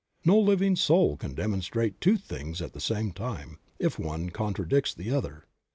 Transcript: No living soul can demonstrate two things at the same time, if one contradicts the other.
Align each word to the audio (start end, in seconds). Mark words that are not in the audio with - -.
No 0.25 0.39
living 0.39 0.75
soul 0.75 1.15
can 1.15 1.35
demonstrate 1.35 2.01
two 2.01 2.17
things 2.17 2.59
at 2.59 2.73
the 2.73 2.81
same 2.81 3.11
time, 3.11 3.59
if 3.77 3.99
one 3.99 4.31
contradicts 4.31 4.95
the 4.95 5.11
other. 5.11 5.45